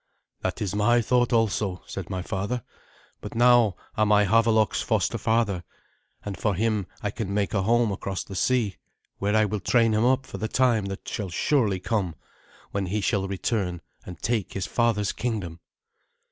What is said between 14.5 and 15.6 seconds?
his father's kingdom."